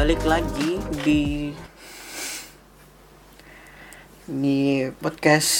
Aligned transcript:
balik 0.00 0.24
lagi 0.24 0.80
di 1.04 1.52
di 4.24 4.88
podcast 4.96 5.52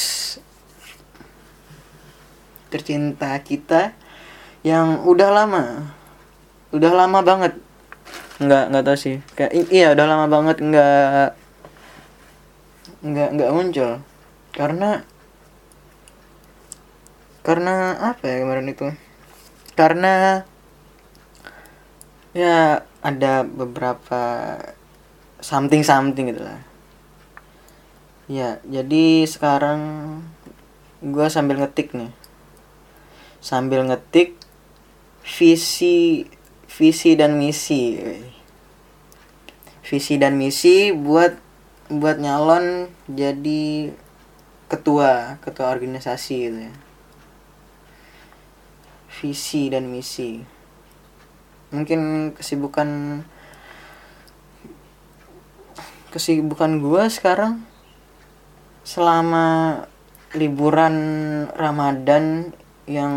tercinta 2.73 3.37
kita 3.45 3.93
yang 4.65 5.05
udah 5.05 5.29
lama. 5.29 5.93
Udah 6.73 6.89
lama 6.89 7.21
banget. 7.21 7.53
Nggak 8.41 8.65
nggak 8.73 8.85
tahu 8.89 8.97
sih. 8.97 9.21
Kayak 9.37 9.53
iya 9.69 9.93
udah 9.93 10.07
lama 10.09 10.27
banget 10.33 10.57
nggak 10.65 11.27
nggak 13.05 13.29
nggak 13.37 13.53
muncul. 13.53 13.93
Karena 14.57 15.05
karena 17.45 17.93
apa 18.17 18.25
ya 18.25 18.41
kemarin 18.41 18.73
itu? 18.73 18.89
Karena 19.77 20.49
ya 22.31 22.87
ada 23.03 23.43
beberapa 23.43 24.55
something 25.43 25.83
something 25.83 26.31
gitu 26.31 26.45
lah. 26.45 26.61
Ya 28.31 28.63
jadi 28.63 29.27
sekarang 29.27 29.81
gue 31.03 31.27
sambil 31.27 31.59
ngetik 31.59 31.91
nih. 31.97 32.13
Sambil 33.43 33.83
ngetik 33.89 34.37
visi 35.25 36.29
visi 36.71 37.19
dan 37.19 37.35
misi 37.37 37.99
visi 39.83 40.15
dan 40.23 40.39
misi 40.39 40.95
buat 40.95 41.35
buat 41.91 42.23
nyalon 42.23 42.87
jadi 43.11 43.91
ketua 44.71 45.43
ketua 45.43 45.75
organisasi 45.75 46.37
gitu 46.47 46.59
ya. 46.71 46.75
Visi 49.19 49.67
dan 49.67 49.91
misi 49.91 50.60
mungkin 51.71 52.33
kesibukan 52.35 53.23
kesibukan 56.11 56.83
gua 56.83 57.07
sekarang 57.07 57.63
selama 58.83 59.79
liburan 60.35 60.95
Ramadan 61.55 62.51
yang 62.91 63.15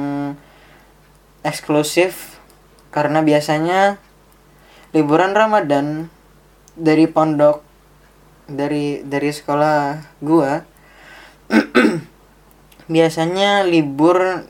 eksklusif 1.42 2.38
karena 2.94 3.26
biasanya 3.26 3.98
liburan 4.94 5.34
Ramadan 5.34 6.14
dari 6.78 7.10
pondok 7.10 7.66
dari 8.46 9.02
dari 9.02 9.30
sekolah 9.34 9.98
gua 10.22 10.62
biasanya 12.94 13.66
libur 13.66 14.46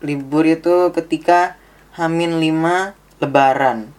libur 0.00 0.44
itu 0.46 0.94
ketika 0.96 1.59
Hamin 1.98 2.38
5 2.38 2.94
lebaran. 3.18 3.90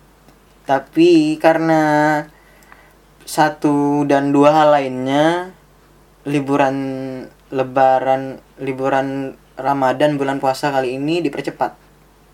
Tapi 0.64 1.36
karena 1.36 1.82
satu 3.28 4.08
dan 4.08 4.32
dua 4.32 4.56
hal 4.56 4.70
lainnya 4.76 5.52
liburan 6.24 6.76
lebaran 7.52 8.40
liburan 8.62 9.36
Ramadan 9.60 10.16
bulan 10.16 10.40
puasa 10.40 10.72
kali 10.72 10.96
ini 10.96 11.20
dipercepat. 11.20 11.76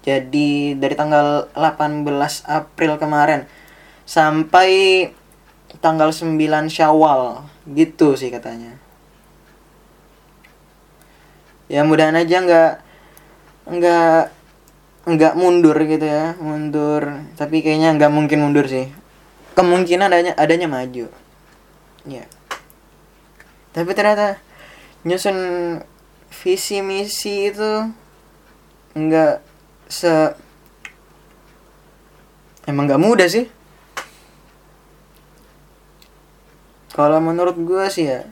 Jadi 0.06 0.78
dari 0.78 0.96
tanggal 0.96 1.52
18 1.58 2.06
April 2.48 2.96
kemarin 2.96 3.44
sampai 4.08 5.12
tanggal 5.84 6.14
9 6.16 6.38
Syawal 6.72 7.44
gitu 7.68 8.16
sih 8.16 8.32
katanya. 8.32 8.80
Ya 11.68 11.84
mudahan 11.84 12.16
aja 12.16 12.38
nggak 12.40 12.72
nggak 13.68 14.37
nggak 15.08 15.40
mundur 15.40 15.80
gitu 15.88 16.04
ya 16.04 16.36
mundur. 16.44 17.24
Tapi 17.40 17.64
kayaknya 17.64 17.96
nggak 17.96 18.12
mungkin 18.12 18.44
mundur 18.44 18.68
sih. 18.68 18.92
Kemungkinan 19.56 20.12
adanya 20.12 20.34
adanya 20.36 20.68
maju. 20.68 21.08
Ya. 22.04 22.28
Tapi 23.72 23.92
ternyata 23.96 24.38
nyusun 25.08 25.38
visi 26.44 26.84
misi 26.84 27.56
itu 27.56 27.88
nggak 28.98 29.40
se 29.88 30.36
emang 32.68 32.92
nggak 32.92 33.00
mudah 33.02 33.32
sih. 33.32 33.48
Kalau 36.92 37.22
menurut 37.22 37.56
gue 37.62 37.86
sih 37.94 38.10
ya 38.10 38.26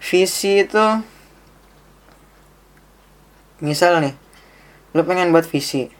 visi 0.00 0.64
itu 0.64 0.84
misal 3.64 4.04
nih 4.04 4.23
lu 4.94 5.02
pengen 5.02 5.34
buat 5.34 5.44
visi. 5.50 5.90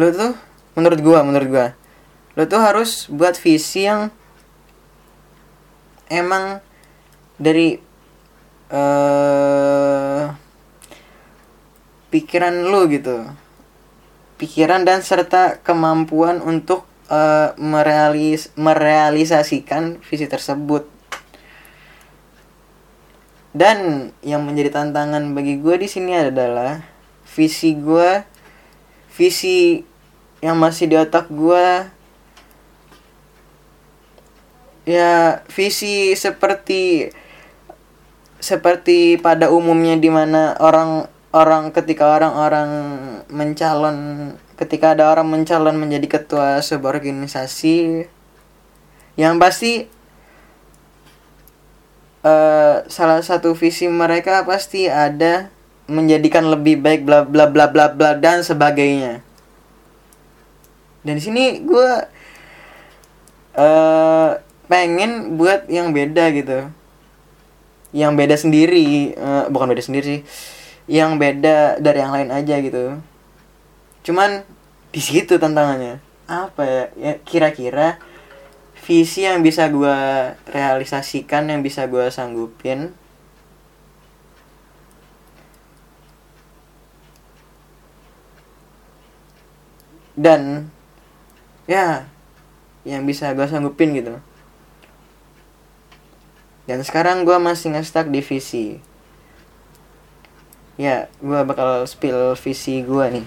Lu 0.00 0.08
tuh 0.12 0.32
menurut 0.76 1.00
gua 1.04 1.20
menurut 1.20 1.48
gua 1.48 1.68
lu 2.36 2.44
tuh 2.44 2.60
harus 2.60 3.08
buat 3.08 3.32
visi 3.40 3.88
yang 3.88 4.12
emang 6.12 6.60
dari 7.40 7.80
eh 8.68 10.24
pikiran 12.12 12.72
lu 12.72 12.88
gitu. 12.92 13.24
Pikiran 14.36 14.84
dan 14.84 15.00
serta 15.00 15.64
kemampuan 15.64 16.44
untuk 16.44 16.84
eh, 17.08 17.56
merealis 17.56 18.52
merealisasikan 18.56 20.00
visi 20.04 20.28
tersebut 20.28 20.95
dan 23.56 24.12
yang 24.20 24.44
menjadi 24.44 24.68
tantangan 24.68 25.32
bagi 25.32 25.56
gue 25.56 25.80
di 25.80 25.88
sini 25.88 26.12
adalah 26.12 26.84
visi 27.24 27.72
gue, 27.72 28.20
visi 29.16 29.80
yang 30.44 30.60
masih 30.60 30.92
di 30.92 30.96
otak 31.00 31.32
gue, 31.32 31.88
ya 34.84 35.40
visi 35.48 36.12
seperti 36.12 37.08
seperti 38.36 39.16
pada 39.16 39.48
umumnya 39.48 39.96
di 39.96 40.12
mana 40.12 40.52
orang 40.60 41.08
orang 41.32 41.72
ketika 41.72 42.12
orang-orang 42.12 42.68
mencalon 43.32 43.96
ketika 44.60 44.92
ada 44.92 45.08
orang 45.08 45.32
mencalon 45.32 45.80
menjadi 45.80 46.20
ketua 46.20 46.60
sebuah 46.60 47.00
organisasi 47.00 48.04
yang 49.16 49.40
pasti 49.40 49.88
eh, 52.26 52.74
salah 52.90 53.22
satu 53.22 53.54
visi 53.54 53.86
mereka 53.86 54.42
pasti 54.42 54.90
ada 54.90 55.54
menjadikan 55.86 56.50
lebih 56.50 56.82
baik 56.82 57.06
bla 57.06 57.22
bla 57.22 57.46
bla 57.46 57.70
bla 57.70 57.94
bla 57.94 58.18
dan 58.18 58.42
sebagainya. 58.42 59.22
Dan 61.06 61.22
di 61.22 61.22
sini 61.22 61.62
gue 61.62 61.90
eh 63.56 64.30
pengen 64.66 65.38
buat 65.38 65.70
yang 65.70 65.94
beda 65.94 66.34
gitu. 66.34 66.66
Yang 67.94 68.12
beda 68.18 68.36
sendiri, 68.36 69.14
eh, 69.14 69.44
bukan 69.46 69.70
beda 69.70 69.82
sendiri 69.86 70.04
sih. 70.04 70.22
Yang 70.90 71.10
beda 71.22 71.56
dari 71.78 71.98
yang 72.02 72.12
lain 72.12 72.30
aja 72.34 72.58
gitu. 72.58 72.98
Cuman 74.02 74.42
di 74.90 75.00
situ 75.02 75.38
tantangannya. 75.38 76.02
Apa 76.26 76.62
ya? 76.66 76.84
Ya 76.98 77.12
kira-kira 77.22 78.02
visi 78.86 79.26
yang 79.26 79.42
bisa 79.42 79.66
gue 79.66 79.98
realisasikan 80.46 81.50
yang 81.50 81.58
bisa 81.66 81.90
gue 81.90 82.06
sanggupin. 82.06 82.94
Dan 90.14 90.70
ya 91.66 92.06
yang 92.86 93.02
bisa 93.02 93.34
gue 93.34 93.44
sanggupin 93.50 93.90
gitu. 93.98 94.22
Dan 96.70 96.86
sekarang 96.86 97.26
gue 97.26 97.34
masih 97.42 97.74
ngestak 97.74 98.06
di 98.06 98.22
visi. 98.22 98.78
Ya 100.78 101.10
gue 101.18 101.40
bakal 101.42 101.82
spill 101.90 102.38
visi 102.38 102.86
gue 102.86 103.06
nih. 103.18 103.26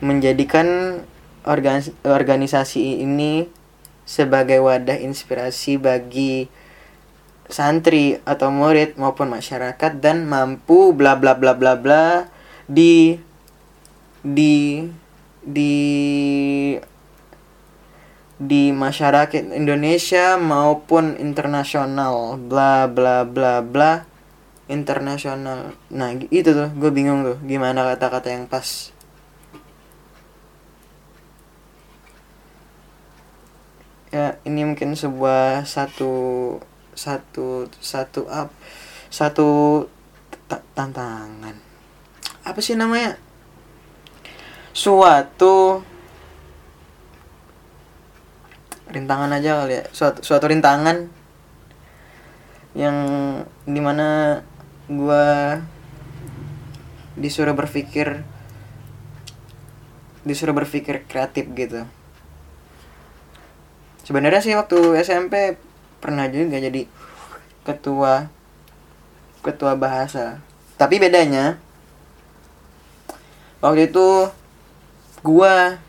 Menjadikan 0.00 1.00
organis- 1.44 1.92
organisasi 2.00 3.04
ini 3.04 3.63
sebagai 4.04 4.60
wadah 4.60 5.00
inspirasi 5.00 5.80
bagi 5.80 6.48
santri 7.48 8.20
atau 8.24 8.48
murid 8.48 8.96
maupun 8.96 9.28
masyarakat 9.28 10.00
dan 10.00 10.24
mampu 10.24 10.96
bla 10.96 11.16
bla 11.16 11.36
bla 11.36 11.52
bla 11.52 11.76
bla 11.76 12.28
di 12.64 13.20
di 14.24 14.80
di 15.44 15.76
di 18.40 18.72
masyarakat 18.72 19.52
Indonesia 19.52 20.40
maupun 20.40 21.20
internasional. 21.20 22.40
Bla 22.40 22.88
bla 22.88 23.28
bla 23.28 23.60
bla 23.60 24.04
internasional. 24.68 25.76
Nah 25.92 26.16
itu 26.32 26.50
tuh 26.50 26.72
gue 26.72 26.90
bingung 26.90 27.24
tuh 27.24 27.36
gimana 27.44 27.84
kata-kata 27.94 28.32
yang 28.32 28.48
pas 28.48 28.93
ya 34.14 34.38
ini 34.46 34.62
mungkin 34.62 34.94
sebuah 34.94 35.66
satu 35.66 36.14
satu 36.94 37.66
satu 37.82 38.30
up 38.30 38.54
satu 39.10 39.48
ta- 40.46 40.62
tantangan. 40.78 41.58
Apa 42.46 42.58
sih 42.62 42.78
namanya? 42.78 43.18
Suatu 44.70 45.82
rintangan 48.94 49.34
aja 49.34 49.66
kali 49.66 49.82
ya. 49.82 49.84
Suatu 49.90 50.22
suatu 50.22 50.46
rintangan 50.46 51.10
yang 52.78 52.96
di 53.66 53.80
mana 53.82 54.42
gua 54.86 55.58
disuruh 57.18 57.54
berpikir 57.54 58.22
disuruh 60.22 60.54
berpikir 60.54 61.02
kreatif 61.10 61.50
gitu 61.54 61.86
sebenarnya 64.04 64.40
sih 64.44 64.54
waktu 64.54 65.00
SMP 65.00 65.56
pernah 65.98 66.28
juga 66.28 66.60
jadi 66.60 66.84
ketua 67.64 68.28
ketua 69.40 69.72
bahasa. 69.74 70.44
Tapi 70.76 71.00
bedanya 71.00 71.56
waktu 73.64 73.88
itu 73.88 74.28
gua 75.24 75.80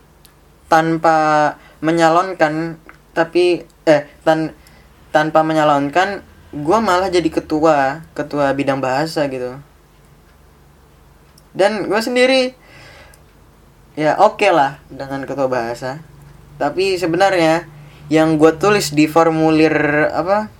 tanpa 0.72 1.54
menyalonkan 1.84 2.80
tapi 3.12 3.68
eh 3.86 4.08
tan 4.24 4.56
tanpa 5.12 5.44
menyalonkan 5.44 6.24
gua 6.56 6.80
malah 6.80 7.12
jadi 7.12 7.28
ketua 7.28 8.08
ketua 8.16 8.56
bidang 8.56 8.80
bahasa 8.80 9.28
gitu. 9.28 9.60
Dan 11.56 11.88
gue 11.88 12.02
sendiri 12.04 12.52
ya 13.96 14.20
oke 14.20 14.44
okay 14.44 14.52
lah 14.52 14.84
dengan 14.92 15.24
ketua 15.24 15.48
bahasa. 15.48 16.04
Tapi 16.60 17.00
sebenarnya 17.00 17.64
yang 18.12 18.38
gue 18.38 18.54
tulis 18.57 18.94
di 18.94 19.10
formulir 19.10 19.74
apa? 20.13 20.54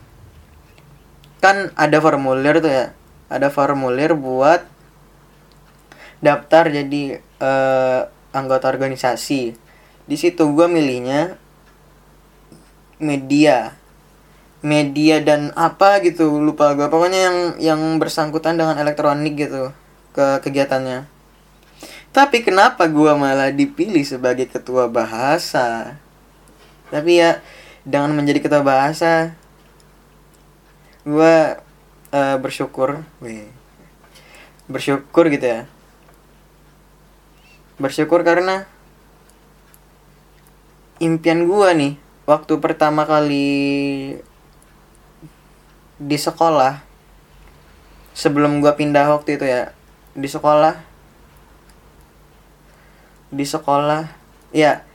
Kan 1.42 1.70
ada 1.78 2.02
formulir 2.02 2.58
tuh 2.58 2.72
ya. 2.74 2.86
Ada 3.30 3.54
formulir 3.54 4.18
buat 4.18 4.66
daftar 6.22 6.74
jadi 6.74 7.22
uh, 7.42 8.10
anggota 8.34 8.66
organisasi. 8.70 9.54
Di 10.06 10.18
situ 10.18 10.44
gue 10.54 10.66
milihnya 10.66 11.38
media. 12.98 13.78
Media 14.66 15.22
dan 15.22 15.54
apa 15.54 16.02
gitu 16.02 16.42
lupa 16.42 16.74
gue 16.74 16.90
pokoknya 16.90 17.20
yang 17.30 17.38
yang 17.62 17.82
bersangkutan 18.02 18.58
dengan 18.58 18.82
elektronik 18.82 19.38
gitu 19.38 19.70
ke 20.18 20.42
kegiatannya. 20.42 21.06
Tapi 22.10 22.42
kenapa 22.42 22.90
gue 22.90 23.12
malah 23.14 23.54
dipilih 23.54 24.02
sebagai 24.02 24.50
ketua 24.50 24.90
bahasa 24.90 26.00
tapi 26.96 27.20
ya 27.20 27.44
dengan 27.84 28.16
menjadi 28.16 28.40
ketua 28.40 28.64
bahasa 28.64 29.36
gue 31.04 31.36
uh, 32.16 32.38
bersyukur 32.40 33.04
Wih. 33.20 33.52
bersyukur 34.72 35.28
gitu 35.28 35.44
ya 35.44 35.62
bersyukur 37.76 38.24
karena 38.24 38.64
impian 41.04 41.44
gue 41.44 41.70
nih 41.76 41.94
waktu 42.24 42.64
pertama 42.64 43.04
kali 43.04 43.52
di 46.00 46.18
sekolah 46.18 46.80
sebelum 48.16 48.64
gue 48.64 48.72
pindah 48.72 49.12
waktu 49.12 49.36
itu 49.36 49.44
ya 49.44 49.76
di 50.16 50.32
sekolah 50.32 50.80
di 53.36 53.44
sekolah 53.44 54.08
ya 54.56 54.88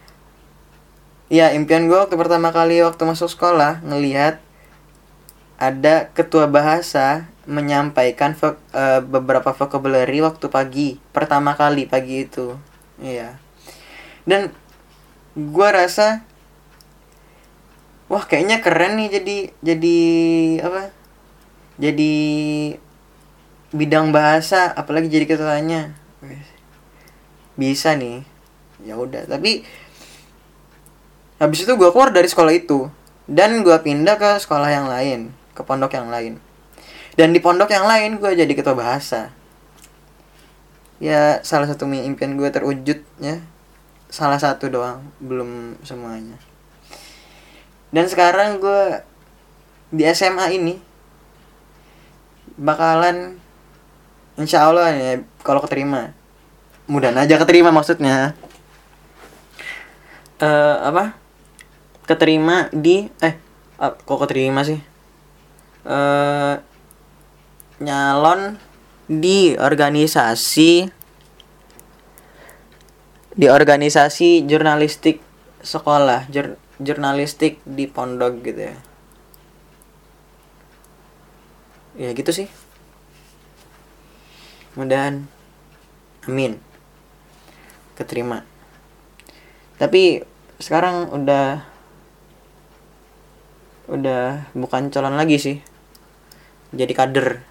ya 1.31 1.55
impian 1.55 1.87
gue 1.87 1.95
waktu 1.95 2.19
pertama 2.19 2.51
kali 2.51 2.83
waktu 2.83 3.07
masuk 3.07 3.31
sekolah 3.31 3.79
ngelihat 3.87 4.43
ada 5.63 6.11
ketua 6.11 6.51
bahasa 6.51 7.31
menyampaikan 7.47 8.35
vo 8.35 8.59
uh, 8.75 8.99
beberapa 9.05 9.55
vocabulary 9.55 10.19
waktu 10.25 10.47
pagi 10.51 10.89
pertama 11.15 11.55
kali 11.55 11.87
pagi 11.87 12.27
itu. 12.27 12.59
Iya. 12.99 13.39
Dan 14.27 14.51
gue 15.39 15.69
rasa 15.71 16.27
wah 18.11 18.27
kayaknya 18.27 18.59
keren 18.65 18.99
nih 18.99 19.09
jadi 19.21 19.37
jadi 19.63 19.99
apa 20.67 20.83
jadi 21.79 22.15
bidang 23.71 24.11
bahasa 24.11 24.67
apalagi 24.73 25.07
jadi 25.13 25.31
ketuanya. 25.31 25.95
Bisa 27.55 27.95
nih. 27.95 28.25
Ya 28.81 28.97
udah 28.97 29.29
tapi 29.29 29.69
habis 31.41 31.65
itu 31.65 31.73
gue 31.73 31.89
keluar 31.89 32.13
dari 32.13 32.29
sekolah 32.29 32.53
itu. 32.53 32.93
Dan 33.31 33.63
gue 33.63 33.75
pindah 33.79 34.19
ke 34.19 34.43
sekolah 34.43 34.69
yang 34.69 34.87
lain 34.91 35.31
ke 35.55 35.63
pondok 35.63 35.95
yang 35.95 36.09
lain. 36.09 36.41
Dan 37.15 37.37
di 37.37 37.41
pondok 37.43 37.71
yang 37.71 37.85
lain 37.85 38.17
gue 38.17 38.33
jadi 38.33 38.53
ketua 38.57 38.75
bahasa. 38.75 39.31
Ya 41.01 41.41
salah 41.45 41.69
satu 41.69 41.89
impian 41.89 42.37
gue 42.37 42.49
terwujud 42.53 43.01
ya 43.21 43.41
salah 44.11 44.37
satu 44.43 44.67
doang 44.67 45.07
belum 45.23 45.81
semuanya. 45.87 46.37
Dan 47.95 48.11
sekarang 48.11 48.59
gue 48.59 49.05
di 49.95 50.07
SMA 50.11 50.47
ini 50.55 50.75
bakalan 52.59 53.39
insya 54.35 54.67
Allah 54.67 54.91
ya 54.91 55.23
kalau 55.47 55.63
keterima. 55.63 56.11
Mudah 56.91 57.15
aja 57.15 57.39
keterima 57.39 57.71
maksudnya. 57.71 58.35
Uh, 60.41 60.81
apa 60.89 61.20
keterima 62.11 62.67
di 62.75 63.07
eh 63.23 63.39
uh, 63.79 63.95
kok 63.95 64.21
keterima 64.27 64.67
sih? 64.67 64.83
Uh, 65.87 66.59
nyalon 67.79 68.59
di 69.07 69.55
organisasi 69.55 70.91
di 73.31 73.47
organisasi 73.47 74.45
jurnalistik 74.45 75.23
sekolah 75.63 76.27
jur, 76.29 76.59
jurnalistik 76.83 77.63
di 77.63 77.87
pondok 77.87 78.43
gitu 78.43 78.61
ya. 78.75 78.77
Ya 81.95 82.11
gitu 82.11 82.35
sih. 82.35 82.51
Mudahan 84.75 85.31
amin. 86.27 86.59
Keterima. 87.95 88.43
Tapi 89.81 90.21
sekarang 90.61 91.09
udah 91.17 91.70
udah 93.91 94.55
bukan 94.55 94.89
calon 94.95 95.19
lagi 95.19 95.37
sih. 95.43 95.57
Jadi 96.71 96.95
kader. 96.95 97.43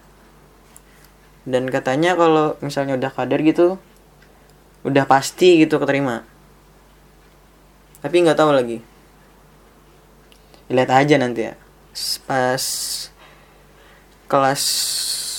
Dan 1.43 1.67
katanya 1.67 2.15
kalau 2.15 2.55
misalnya 2.63 2.95
udah 2.95 3.11
kader 3.11 3.43
gitu 3.43 3.75
udah 4.87 5.03
pasti 5.03 5.59
gitu 5.59 5.75
keterima. 5.75 6.23
Tapi 7.99 8.15
nggak 8.23 8.39
tahu 8.39 8.55
lagi. 8.55 8.79
Lihat 10.71 10.89
aja 10.89 11.15
nanti 11.19 11.51
ya. 11.51 11.53
Pas 12.23 12.63
kelas 14.31 14.61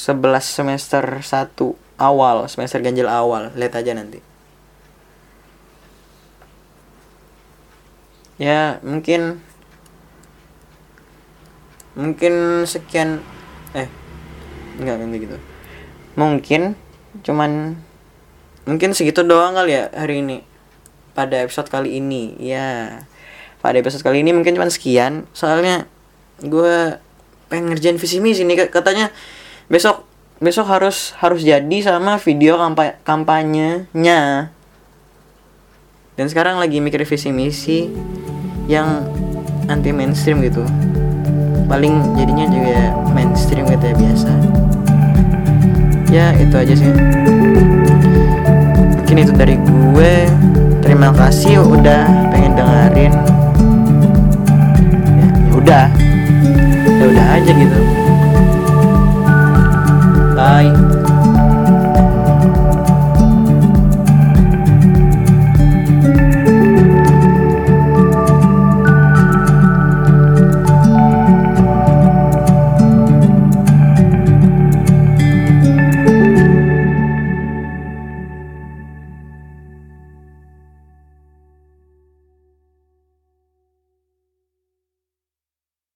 11 0.04 0.44
semester 0.44 1.04
1 1.24 1.56
awal 1.96 2.44
semester 2.52 2.84
ganjil 2.84 3.08
awal. 3.08 3.48
Lihat 3.56 3.80
aja 3.80 3.96
nanti. 3.96 4.20
Ya 8.36 8.80
mungkin 8.84 9.44
mungkin 12.00 12.64
sekian 12.64 13.20
eh 13.76 13.86
enggak 14.80 14.96
nanti 14.96 15.16
gitu. 15.20 15.36
Mungkin 16.16 16.74
cuman 17.20 17.76
mungkin 18.64 18.96
segitu 18.96 19.20
doang 19.20 19.52
kali 19.52 19.76
ya 19.76 19.92
hari 19.92 20.24
ini. 20.24 20.40
Pada 21.12 21.44
episode 21.44 21.68
kali 21.68 22.00
ini 22.00 22.40
ya. 22.40 23.04
Pada 23.60 23.76
episode 23.76 24.00
kali 24.00 24.24
ini 24.24 24.32
mungkin 24.32 24.56
cuman 24.56 24.72
sekian. 24.72 25.28
Soalnya 25.36 25.84
gue 26.40 26.96
pengen 27.52 27.68
ngerjain 27.68 28.00
visi 28.00 28.16
misi 28.22 28.48
nih 28.48 28.72
katanya 28.72 29.12
besok 29.68 30.08
besok 30.40 30.70
harus 30.72 31.12
harus 31.20 31.44
jadi 31.44 31.78
sama 31.84 32.16
video 32.16 32.56
kampanye 32.56 32.96
kampanyenya. 33.04 34.20
Dan 36.16 36.26
sekarang 36.28 36.56
lagi 36.56 36.80
mikir 36.80 37.04
visi 37.04 37.28
misi 37.28 37.92
yang 38.68 39.04
anti 39.68 39.92
mainstream 39.92 40.40
gitu 40.44 40.64
paling 41.70 42.02
jadinya 42.18 42.50
juga 42.50 42.90
mainstream 43.14 43.62
gitu 43.70 43.84
ya 43.86 43.94
biasa. 43.94 44.30
Ya 46.10 46.26
itu 46.34 46.54
aja 46.58 46.74
sih. 46.74 46.90
Mungkin 48.98 49.16
itu 49.22 49.32
dari 49.38 49.54
gue. 49.54 50.14
Terima 50.82 51.14
kasih 51.14 51.62
udah 51.62 52.02
pengen 52.34 52.58
dengerin. 52.58 53.14
Ya, 55.14 55.28
ya 55.30 55.50
udah. 55.54 55.86
Ya 56.90 57.04
udah 57.06 57.26
aja 57.38 57.52
gitu. 57.54 57.80
Bye. 60.34 60.99